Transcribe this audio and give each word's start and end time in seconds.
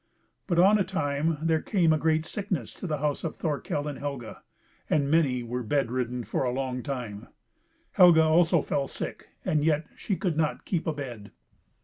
But 0.47 0.57
on 0.57 0.79
a 0.79 0.83
time 0.83 1.37
there 1.43 1.61
came 1.61 1.93
a 1.93 1.97
great 1.99 2.25
sickness 2.25 2.73
to 2.73 2.87
the 2.87 2.97
house 2.97 3.23
of 3.23 3.35
Thorkel 3.35 3.87
and 3.87 3.99
Helga, 3.99 4.41
and 4.89 5.11
many 5.11 5.43
were 5.43 5.61
bed 5.61 5.91
ridden 5.91 6.23
for 6.23 6.43
a 6.43 6.49
long 6.51 6.81
time. 6.81 7.27
Helga 7.91 8.23
also 8.23 8.63
fell 8.63 8.87
sick, 8.87 9.27
and 9.45 9.63
yet 9.63 9.85
she 9.95 10.15
could 10.15 10.37
not 10.37 10.65
keep 10.65 10.87
abed. 10.87 11.29